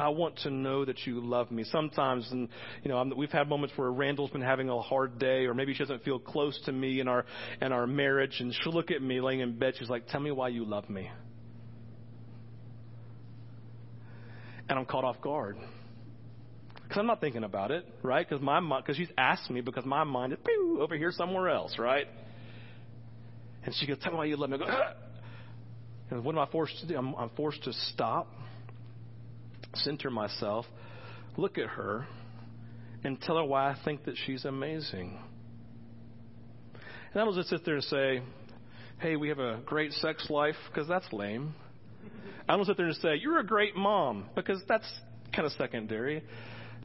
[0.00, 1.64] I want to know that you love me.
[1.64, 2.48] Sometimes, and
[2.82, 5.74] you know, I'm, we've had moments where Randall's been having a hard day, or maybe
[5.74, 7.24] she doesn't feel close to me in our
[7.60, 9.74] in our marriage, and she'll look at me laying in bed.
[9.78, 11.10] She's like, "Tell me why you love me,"
[14.68, 15.56] and I'm caught off guard
[16.90, 18.28] because I'm not thinking about it, right?
[18.28, 21.78] Because my because she's asked me because my mind is pew, over here somewhere else,
[21.78, 22.08] right?
[23.64, 24.92] And she goes, "Tell me why you love me." I go, ah!
[26.10, 26.96] and what am I forced to do?
[26.96, 28.26] I'm, I'm forced to stop
[29.74, 30.66] center myself,
[31.36, 32.06] look at her,
[33.04, 35.18] and tell her why I think that she's amazing.
[37.12, 38.22] And I don't just sit there and say,
[38.98, 41.54] hey, we have a great sex life, because that's lame.
[42.48, 44.86] I don't sit there and say, you're a great mom, because that's
[45.34, 46.22] kind of secondary.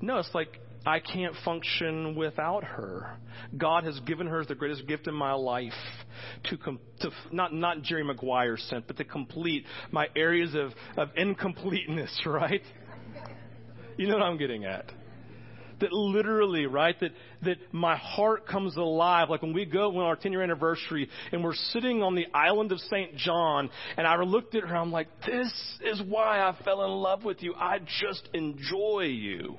[0.01, 3.17] No, it's like, I can't function without her.
[3.57, 5.73] God has given her the greatest gift in my life
[6.45, 11.09] to, com- to not, not Jerry Maguire sent, but to complete my areas of, of
[11.15, 12.61] incompleteness, right?
[13.97, 14.91] You know what I'm getting at?
[15.81, 16.97] That literally, right?
[16.99, 17.11] That,
[17.43, 19.29] that my heart comes alive.
[19.29, 22.71] Like when we go, when our 10 year anniversary, and we're sitting on the island
[22.71, 23.17] of St.
[23.17, 25.51] John, and I looked at her, I'm like, this
[25.83, 27.55] is why I fell in love with you.
[27.55, 29.57] I just enjoy you.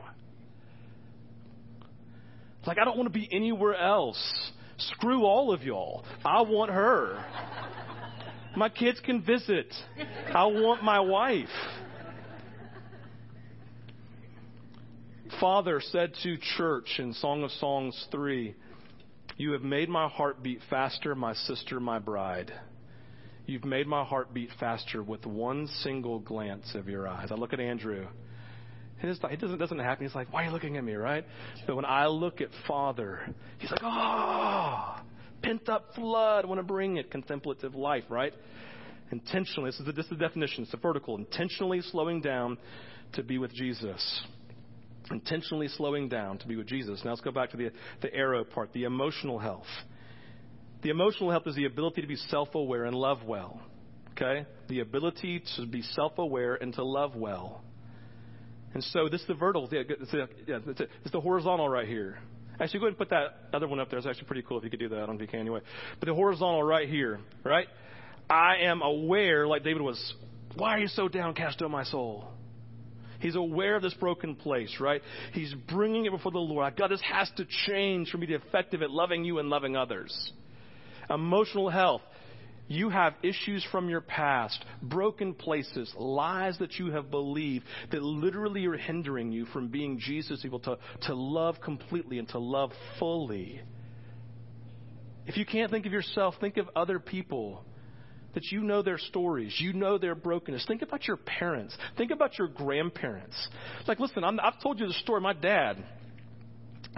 [2.67, 4.53] Like, I don't want to be anywhere else.
[4.79, 6.05] Screw all of y'all.
[6.25, 7.25] I want her.
[8.57, 9.73] My kids can visit.
[10.35, 11.49] I want my wife.
[15.41, 18.55] Father said to church in Song of Songs 3,
[19.37, 22.53] You have made my heart beat faster, my sister, my bride.
[23.45, 27.29] You've made my heart beat faster with one single glance of your eyes.
[27.31, 28.07] I look at Andrew
[29.03, 30.07] it doesn't, doesn't happen.
[30.07, 31.25] He's like, why are you looking at me, right?
[31.67, 33.21] But when I look at Father,
[33.59, 34.97] he's like, oh,
[35.43, 36.45] pent up flood.
[36.45, 37.11] I want to bring it.
[37.11, 38.33] Contemplative life, right?
[39.13, 40.63] Intentionally, this is, the, this is the definition.
[40.63, 41.17] It's the vertical.
[41.17, 42.59] Intentionally slowing down
[43.13, 44.25] to be with Jesus.
[45.11, 47.01] Intentionally slowing down to be with Jesus.
[47.05, 47.71] Now let's go back to the,
[48.03, 49.67] the arrow part, the emotional health.
[50.83, 53.61] The emotional health is the ability to be self aware and love well.
[54.13, 54.47] Okay?
[54.69, 57.63] The ability to be self aware and to love well.
[58.77, 59.67] And so this is the vertical.
[59.73, 62.19] Yeah, it's, a, yeah, it's, it's the horizontal right here.
[62.61, 63.99] Actually, go ahead and put that other one up there.
[63.99, 64.97] It's actually pretty cool if you could do that.
[64.97, 65.61] I don't know if you can anyway.
[65.99, 67.69] But the horizontal right here, right?
[68.29, 70.15] I am aware, like David was,
[70.57, 72.29] why are you so downcast, O my soul?
[73.19, 75.01] He's aware of this broken place, right?
[75.33, 76.77] He's bringing it before the Lord.
[76.77, 79.75] God, this has to change for me to be effective at loving you and loving
[79.75, 80.33] others.
[81.09, 82.03] Emotional health.
[82.69, 88.67] You have issues from your past, broken places, lies that you have believed that literally
[88.67, 93.61] are hindering you from being Jesus able to, to love completely and to love fully.
[95.27, 97.65] If you can't think of yourself, think of other people
[98.35, 100.65] that you know their stories, you know their brokenness.
[100.67, 101.77] Think about your parents.
[101.97, 103.49] Think about your grandparents.
[103.87, 105.21] Like, listen, i have told you the story.
[105.21, 105.83] My dad,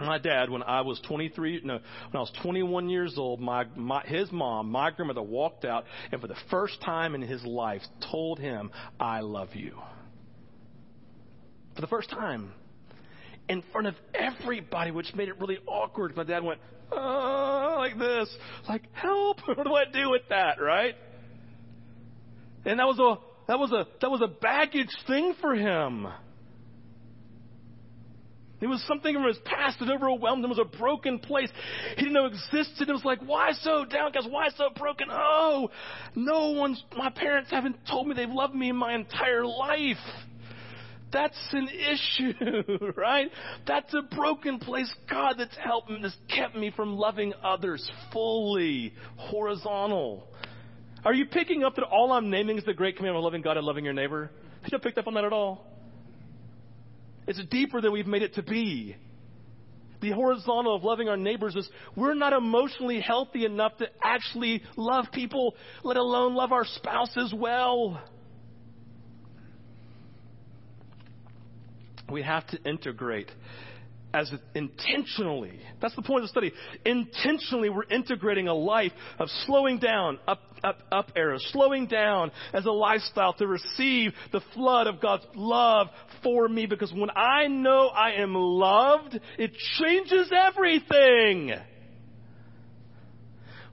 [0.07, 1.83] my dad, when I was 23, no, when
[2.15, 6.29] I was 21 years old, my, my, his mom, my grandmother walked out and for
[6.29, 9.77] the first time in his life told him, I love you.
[11.75, 12.53] For the first time.
[13.49, 16.15] In front of everybody, which made it really awkward.
[16.17, 16.61] My dad went,
[16.93, 18.29] oh, like this.
[18.69, 19.39] Like, help.
[19.47, 20.95] what do I do with that, right?
[22.65, 26.07] And that was a, that was a, that was a baggage thing for him.
[28.61, 30.51] It was something from his past that overwhelmed him.
[30.51, 31.49] It was a broken place
[31.91, 32.89] he didn't know existed.
[32.89, 34.29] It was like, why so downcast?
[34.31, 35.09] Why so broken?
[35.11, 35.71] Oh,
[36.17, 39.97] no one's, my parents haven't told me they've loved me in my entire life.
[41.13, 43.31] That's an issue, right?
[43.67, 44.93] That's a broken place.
[45.09, 50.29] God that's helped me, that's kept me from loving others fully, horizontal.
[51.05, 53.57] Are you picking up that all I'm naming is the great commandment of loving God
[53.57, 54.31] and loving your neiver?
[54.65, 55.65] Did you pick up on that at all?
[57.29, 58.97] It's deeper than we've made it to be.
[60.01, 65.07] The horizontal of loving our neighbors is we're not emotionally healthy enough to actually love
[65.13, 68.03] people, let alone love our spouses well.
[72.11, 73.31] We have to integrate
[74.15, 75.61] as intentionally.
[75.83, 76.53] That's the point of the study.
[76.87, 82.65] Intentionally, we're integrating a life of slowing down, up, up, up arrows, slowing down as
[82.65, 85.89] a lifestyle to receive the flood of God's love
[86.23, 86.67] for me.
[86.67, 91.53] Because when I know I am loved, it changes everything.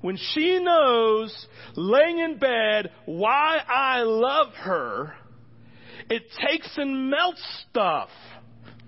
[0.02, 5.14] When she knows, laying in bed, why I love her,
[6.10, 8.10] it takes and melts stuff.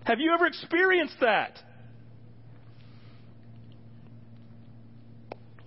[0.03, 1.57] Have you ever experienced that?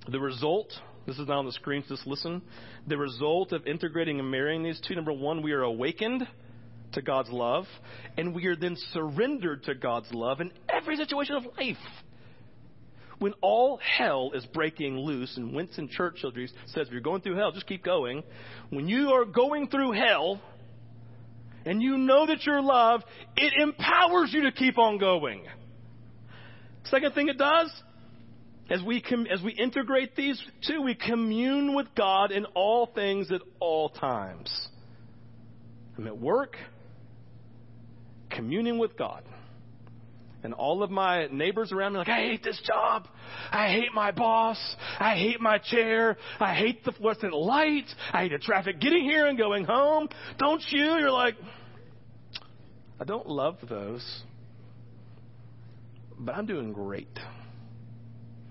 [0.09, 0.73] The result,
[1.07, 2.43] this is not on the screen, just listen.
[2.87, 6.27] The result of integrating and marrying these two, number one, we are awakened
[6.93, 7.65] to God's love,
[8.17, 11.77] and we are then surrendered to God's love in every situation of life.
[13.19, 16.33] When all hell is breaking loose, and Winston Churchill
[16.67, 18.23] says, if you're going through hell, just keep going.
[18.71, 20.41] When you are going through hell,
[21.67, 23.05] and you know that you're loved,
[23.37, 25.45] it empowers you to keep on going.
[26.85, 27.71] Second thing it does,
[28.71, 33.31] as we, com- as we integrate these two, we commune with God in all things
[33.31, 34.69] at all times.
[35.99, 36.57] I'm at work,
[38.31, 39.25] communing with God.
[40.43, 43.07] And all of my neighbors around me like, I hate this job.
[43.51, 44.59] I hate my boss.
[44.99, 46.17] I hate my chair.
[46.39, 47.85] I hate the fluorescent light.
[48.13, 50.09] I hate the traffic getting here and going home.
[50.39, 50.97] Don't you?
[50.99, 51.35] You're like,
[52.99, 54.23] I don't love those.
[56.19, 57.19] But I'm doing great.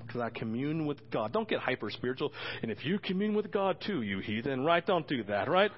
[0.06, 1.34] Because I commune with God.
[1.34, 2.32] Don't get hyper spiritual.
[2.62, 4.86] And if you commune with God too, you heathen, right?
[4.86, 5.72] Don't do that, right?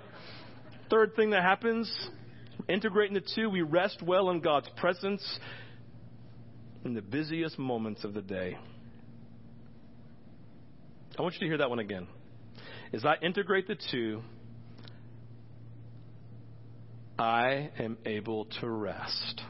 [0.89, 1.89] Third thing that happens,
[2.71, 5.21] integrating the two, we rest well in God's presence
[6.83, 8.57] in the busiest moments of the day.
[11.17, 12.07] I want you to hear that one again.
[12.93, 14.21] As I integrate the two,
[17.19, 19.41] I am able to rest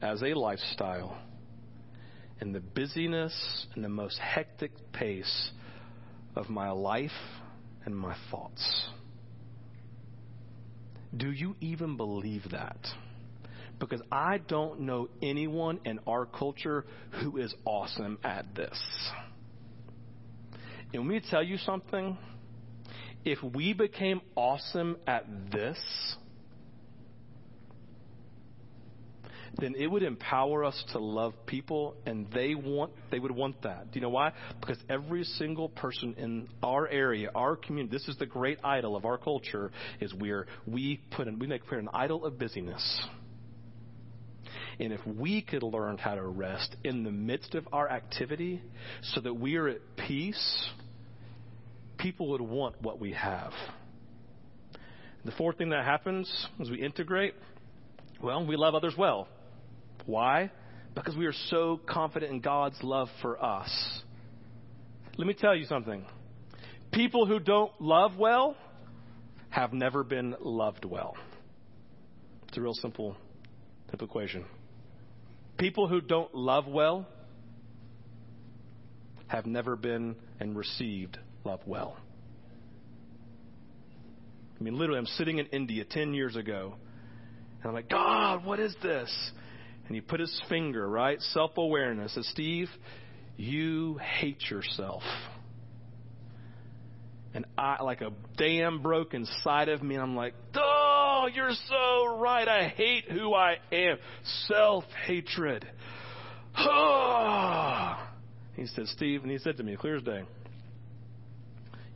[0.00, 1.18] as a lifestyle
[2.40, 5.50] in the busyness and the most hectic pace
[6.34, 7.10] of my life
[7.84, 8.88] and my thoughts.
[11.16, 12.78] Do you even believe that?
[13.80, 16.84] because I don't know anyone in our culture
[17.22, 18.78] who is awesome at this.
[20.92, 22.16] And let me tell you something.
[23.24, 25.78] If we became awesome at this,
[29.58, 33.90] then it would empower us to love people and they want they would want that.
[33.90, 34.32] Do you know why?
[34.60, 39.04] Because every single person in our area, our community, this is the great idol of
[39.04, 43.02] our culture, is where we put in, we make an idol of busyness.
[44.78, 48.62] And if we could learn how to rest in the midst of our activity
[49.02, 50.70] so that we are at peace,
[51.98, 53.52] people would want what we have.
[55.24, 57.34] The fourth thing that happens as we integrate,
[58.22, 59.28] well, we love others well.
[60.10, 60.50] Why?
[60.94, 63.70] Because we are so confident in God's love for us.
[65.16, 66.04] Let me tell you something.
[66.92, 68.56] People who don't love well
[69.50, 71.16] have never been loved well.
[72.48, 73.16] It's a real simple,
[73.88, 74.44] simple equation.
[75.58, 77.06] People who don't love well
[79.28, 81.96] have never been and received love well.
[84.58, 86.74] I mean, literally, I'm sitting in India 10 years ago,
[87.62, 89.08] and I'm like, God, what is this?
[89.90, 91.20] And he put his finger, right?
[91.20, 92.14] Self awareness.
[92.14, 92.68] Says, Steve,
[93.36, 95.02] you hate yourself.
[97.34, 102.46] And I, like a dam broke inside of me, I'm like, oh, you're so right.
[102.46, 103.98] I hate who I am.
[104.46, 105.64] Self hatred.
[108.54, 110.22] he said, Steve, and he said to me, clear as day,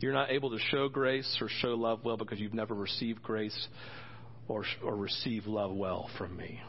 [0.00, 3.68] you're not able to show grace or show love well because you've never received grace
[4.48, 6.60] or, or received love well from me.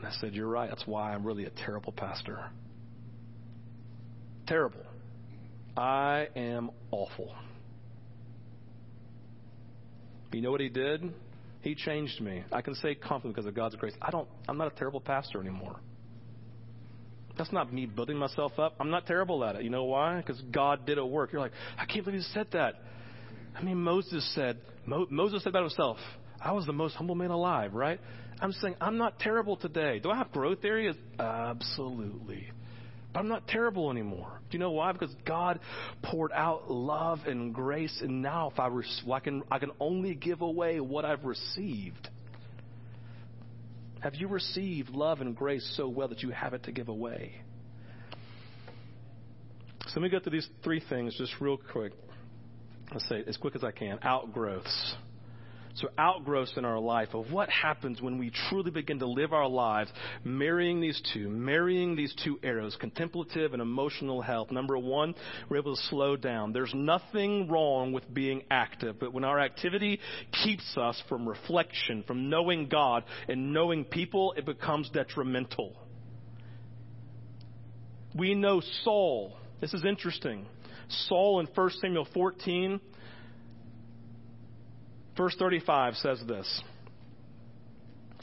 [0.00, 0.70] And I said, You're right.
[0.70, 2.42] That's why I'm really a terrible pastor.
[4.46, 4.80] Terrible.
[5.76, 7.34] I am awful.
[10.32, 11.12] You know what he did?
[11.60, 12.44] He changed me.
[12.50, 13.92] I can say confidently because of God's grace.
[14.00, 15.78] I don't I'm not a terrible pastor anymore.
[17.36, 18.76] That's not me building myself up.
[18.80, 19.62] I'm not terrible at it.
[19.62, 20.16] You know why?
[20.16, 21.32] Because God did a work.
[21.32, 22.74] You're like, I can't believe he said that.
[23.54, 25.98] I mean, Moses said, Mo- Moses said about himself,
[26.42, 28.00] I was the most humble man alive, right?
[28.40, 29.98] I'm saying I'm not terrible today.
[29.98, 30.96] Do I have growth areas?
[31.18, 32.48] Absolutely.
[33.12, 34.40] But I'm not terrible anymore.
[34.50, 34.92] Do you know why?
[34.92, 35.60] Because God
[36.02, 38.82] poured out love and grace, and now if I, well,
[39.12, 42.08] I can, I can only give away what I've received.
[44.00, 47.34] Have you received love and grace so well that you have it to give away?
[49.86, 51.92] So let me go through these three things just real quick.
[52.92, 53.98] Let's say as quick as I can.
[54.02, 54.94] Outgrowths.
[55.74, 59.48] So, outgrowths in our life of what happens when we truly begin to live our
[59.48, 59.90] lives
[60.24, 64.50] marrying these two, marrying these two arrows, contemplative and emotional health.
[64.50, 65.14] Number one,
[65.48, 66.52] we're able to slow down.
[66.52, 70.00] There's nothing wrong with being active, but when our activity
[70.44, 75.76] keeps us from reflection, from knowing God and knowing people, it becomes detrimental.
[78.14, 79.36] We know Saul.
[79.60, 80.46] This is interesting.
[81.08, 82.80] Saul in 1 Samuel 14
[85.20, 86.62] Verse 35 says this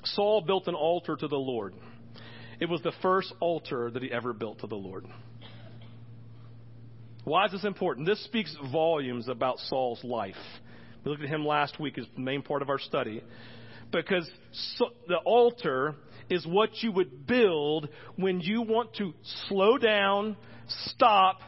[0.03, 1.75] Saul built an altar to the Lord.
[2.59, 5.05] It was the first altar that he ever built to the Lord.
[7.23, 8.07] Why is this important?
[8.07, 10.33] This speaks volumes about Saul's life.
[11.05, 13.21] We looked at him last week as the main part of our study.
[13.91, 15.93] Because so, the altar
[16.31, 19.13] is what you would build when you want to
[19.47, 20.35] slow down,
[20.85, 21.41] stop,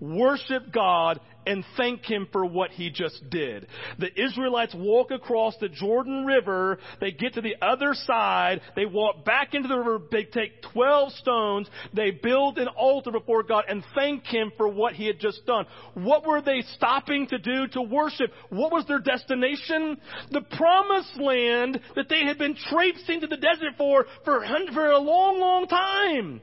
[0.00, 3.66] worship God, and thank him for what he just did.
[3.98, 6.78] The Israelites walk across the Jordan River.
[7.00, 8.60] They get to the other side.
[8.76, 10.00] They walk back into the river.
[10.10, 11.68] They take 12 stones.
[11.92, 15.66] They build an altar before God and thank him for what he had just done.
[15.94, 18.30] What were they stopping to do to worship?
[18.48, 19.98] What was their destination?
[20.30, 25.40] The promised land that they had been traipsing to the desert for for, a long,
[25.40, 26.40] long time.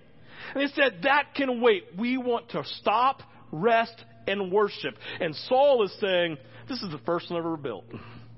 [0.53, 1.83] And they said, that can wait.
[1.97, 3.21] We want to stop,
[3.51, 3.95] rest,
[4.27, 4.95] and worship.
[5.19, 6.37] And Saul is saying,
[6.69, 7.85] this is the first one I've ever built.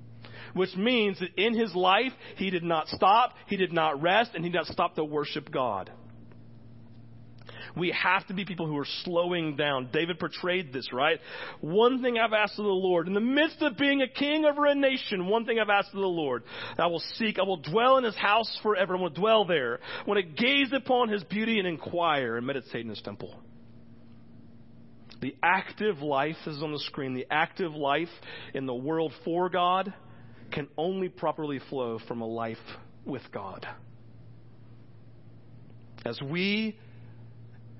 [0.53, 4.43] Which means that in his life, he did not stop, he did not rest, and
[4.43, 5.91] he did not stop to worship God.
[7.75, 9.89] We have to be people who are slowing down.
[9.91, 11.19] David portrayed this, right?
[11.59, 14.67] One thing I've asked of the Lord, in the midst of being a king over
[14.67, 16.43] a nation, one thing I've asked of the Lord,
[16.77, 18.95] I will seek, I will dwell in his house forever.
[18.95, 19.79] I will dwell there.
[20.01, 23.39] I want to gaze upon his beauty and inquire and meditate in his temple.
[25.23, 27.13] The active life is on the screen.
[27.13, 28.09] The active life
[28.53, 29.93] in the world for God
[30.51, 32.57] can only properly flow from a life
[33.05, 33.65] with God.
[36.05, 36.77] As we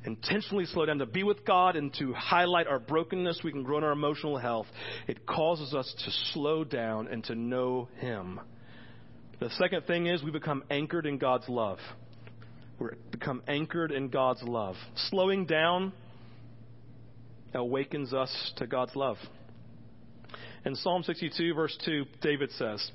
[0.05, 3.79] intentionally slow down to be with God and to highlight our brokenness, we can grow
[3.79, 4.67] in our emotional health.
[5.09, 8.39] It causes us to slow down and to know Him.
[9.41, 11.79] The second thing is we become anchored in God's love.
[12.79, 14.77] We become anchored in God's love.
[15.09, 15.91] Slowing down
[17.53, 19.17] awakens us to God's love.
[20.65, 22.91] In Psalm 62, verse 2, David says,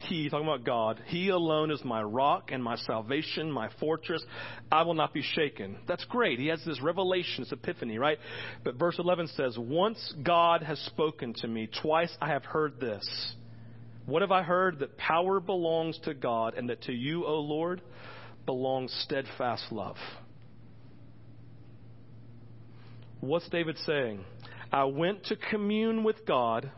[0.00, 4.24] He, talking about God, He alone is my rock and my salvation, my fortress.
[4.70, 5.76] I will not be shaken.
[5.86, 6.38] That's great.
[6.38, 8.18] He has this revelation, this epiphany, right?
[8.64, 13.34] But verse 11 says, Once God has spoken to me, twice I have heard this.
[14.06, 14.78] What have I heard?
[14.80, 17.82] That power belongs to God, and that to you, O Lord,
[18.46, 19.96] belongs steadfast love.
[23.22, 24.24] What's David saying?
[24.72, 26.68] I went to commune with God,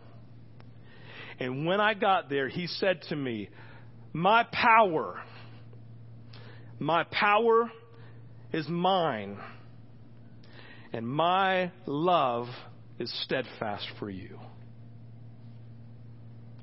[1.41, 3.49] and when I got there, he said to me,
[4.13, 5.23] My power,
[6.79, 7.73] my power
[8.53, 9.39] is mine,
[10.93, 12.49] and my love
[12.99, 14.39] is steadfast for you.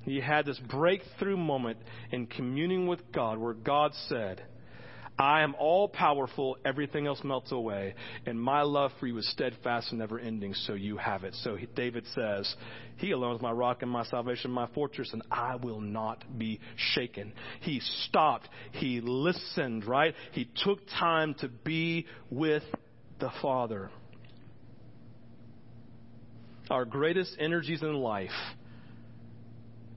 [0.03, 1.79] He had this breakthrough moment
[2.11, 4.43] in communing with God where God said,
[5.21, 6.57] I am all powerful.
[6.65, 7.95] Everything else melts away.
[8.25, 11.35] And my love for you is steadfast and never ending, so you have it.
[11.43, 12.53] So David says,
[12.97, 16.59] He alone is my rock and my salvation, my fortress, and I will not be
[16.75, 17.33] shaken.
[17.61, 18.49] He stopped.
[18.71, 20.15] He listened, right?
[20.31, 22.63] He took time to be with
[23.19, 23.89] the Father.
[26.69, 28.29] Our greatest energies in life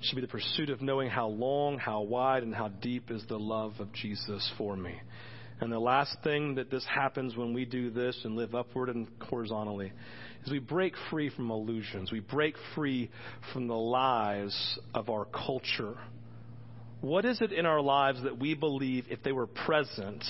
[0.05, 3.39] should be the pursuit of knowing how long, how wide, and how deep is the
[3.39, 4.95] love of Jesus for me.
[5.61, 9.07] And the last thing that this happens when we do this and live upward and
[9.23, 9.93] horizontally
[10.45, 12.13] is we break free from illusions.
[12.13, 13.11] We break free
[13.53, 15.97] from the lies of our culture.
[17.01, 20.25] What is it in our lives that we believe if they were present,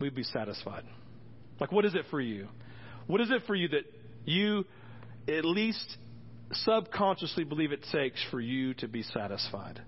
[0.00, 0.84] we'd be satisfied?
[1.60, 2.48] Like, what is it for you?
[3.06, 3.84] What is it for you that
[4.24, 4.64] you
[5.28, 5.96] at least
[6.54, 9.80] subconsciously believe it takes for you to be satisfied.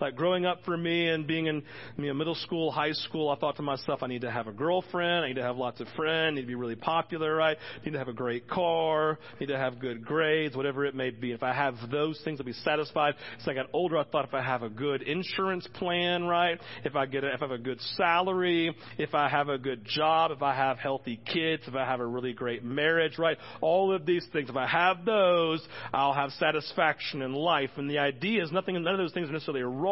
[0.00, 1.62] Like growing up for me and being in
[1.96, 4.52] you know, middle school, high school, I thought to myself, I need to have a
[4.52, 7.56] girlfriend, I need to have lots of friends, I need to be really popular, right?
[7.56, 10.94] I need to have a great car, I need to have good grades, whatever it
[10.94, 11.32] may be.
[11.32, 13.14] If I have those things, I'll be satisfied.
[13.40, 16.60] As I got older, I thought if I have a good insurance plan, right?
[16.84, 19.84] If I get a, if I have a good salary, if I have a good
[19.84, 23.38] job, if I have healthy kids, if I have a really great marriage, right?
[23.60, 27.70] All of these things, if I have those, I'll have satisfaction in life.
[27.76, 29.85] And the idea is nothing, none of those things are necessarily wrong,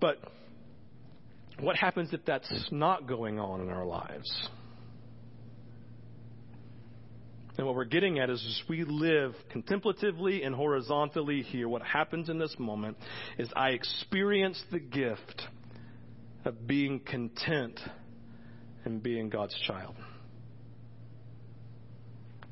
[0.00, 0.18] but
[1.62, 4.48] What happens if that's not going on in our lives?
[7.56, 11.68] And what we're getting at is we live contemplatively and horizontally here.
[11.68, 12.96] What happens in this moment
[13.38, 15.42] is I experience the gift
[16.44, 17.78] of being content
[18.84, 19.94] and being God's child.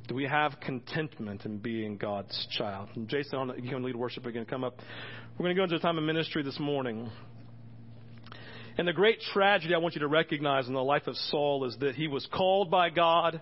[0.06, 2.90] Do we have contentment in being God's child?
[2.94, 4.44] And Jason, you can lead worship again.
[4.44, 4.78] Come up.
[5.40, 7.10] We're going to go into a time of ministry this morning.
[8.76, 11.74] And the great tragedy I want you to recognize in the life of Saul is
[11.80, 13.40] that he was called by God,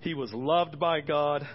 [0.00, 1.48] he was loved by God,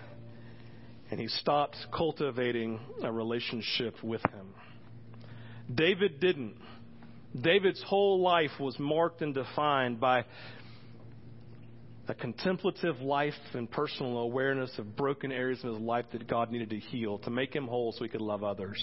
[1.12, 4.56] and he stopped cultivating a relationship with him.
[5.72, 6.56] David didn't.
[7.40, 10.26] David's whole life was marked and defined by
[12.08, 16.72] a contemplative life and personal awareness of broken areas in his life that God needed
[16.72, 18.82] to heal to make him whole so he could love others.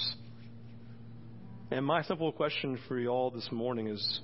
[1.74, 4.20] And my simple question for you all this morning is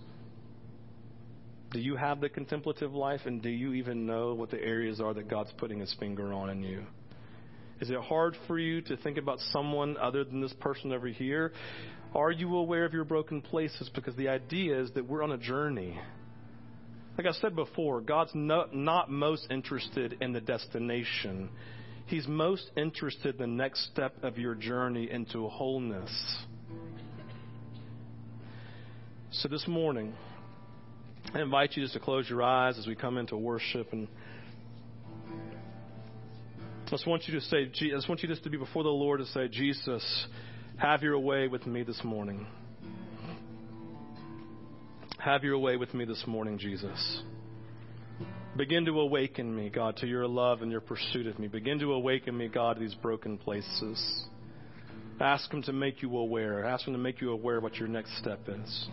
[1.73, 5.13] do you have the contemplative life and do you even know what the areas are
[5.15, 6.85] that God's putting his finger on in you?
[7.81, 11.53] Is it hard for you to think about someone other than this person over here?
[12.15, 13.91] Are you aware of your broken places?
[13.97, 15.99] Because the idea is that we're on a journey.
[17.19, 21.49] Like I said before, God's no, not most interested in the destination.
[22.07, 26.13] He's most interested in the next step of your journey into wholeness.
[29.33, 30.13] So this morning,
[31.33, 34.09] I invite you just to close your eyes as we come into worship and
[36.85, 38.89] I just want you to say, I just want you just to be before the
[38.89, 40.27] Lord and say, Jesus,
[40.79, 42.45] have your way with me this morning.
[45.21, 47.23] Have your way with me this morning, Jesus.
[48.57, 51.47] Begin to awaken me, God, to your love and your pursuit of me.
[51.47, 54.25] Begin to awaken me, God, to these broken places.
[55.21, 56.65] Ask Him to make you aware.
[56.65, 58.89] Ask Him to make you aware what your next step is.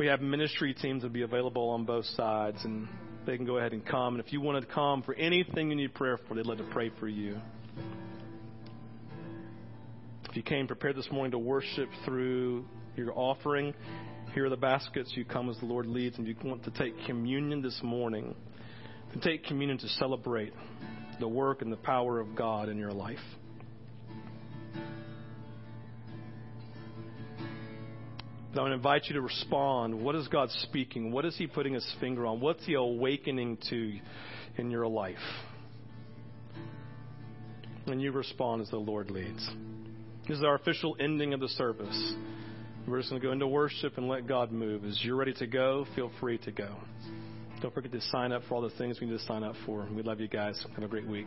[0.00, 2.88] We have ministry teams that will be available on both sides, and
[3.26, 4.14] they can go ahead and come.
[4.14, 6.64] And if you want to come for anything you need prayer for, they'd love to
[6.72, 7.36] pray for you.
[10.30, 12.64] If you came prepared this morning to worship through
[12.96, 13.74] your offering,
[14.32, 15.12] here are the baskets.
[15.14, 18.34] You come as the Lord leads, and you want to take communion this morning,
[19.12, 20.54] to take communion to celebrate
[21.18, 23.18] the work and the power of God in your life.
[28.52, 29.94] I want to invite you to respond.
[29.94, 31.12] What is God speaking?
[31.12, 32.40] What is He putting His finger on?
[32.40, 33.98] What's He awakening to
[34.56, 35.16] in your life?
[37.86, 39.48] And you respond as the Lord leads.
[40.28, 42.14] This is our official ending of the service.
[42.88, 44.84] We're just going to go into worship and let God move.
[44.84, 46.76] As you're ready to go, feel free to go.
[47.62, 49.86] Don't forget to sign up for all the things we need to sign up for.
[49.94, 50.64] We love you guys.
[50.74, 51.26] Have a great week.